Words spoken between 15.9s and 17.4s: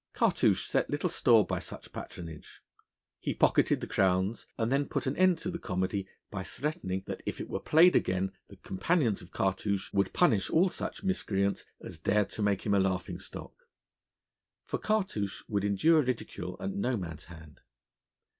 ridicule at no man's